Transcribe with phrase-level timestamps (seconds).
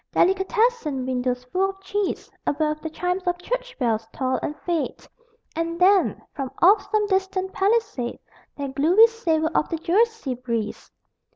[0.13, 5.05] Delicatessen windows full of cheese Above, the chimes of church bells toll and fade
[5.55, 8.17] And then, from off some distant Palisade
[8.57, 10.89] That gluey savor on the Jersey breeze!